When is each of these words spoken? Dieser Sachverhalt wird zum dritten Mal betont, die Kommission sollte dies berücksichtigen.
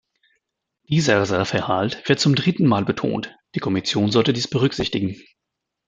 Dieser 0.89 1.23
Sachverhalt 1.27 2.09
wird 2.09 2.19
zum 2.19 2.33
dritten 2.33 2.65
Mal 2.65 2.83
betont, 2.85 3.37
die 3.53 3.59
Kommission 3.59 4.11
sollte 4.11 4.33
dies 4.33 4.47
berücksichtigen. 4.47 5.21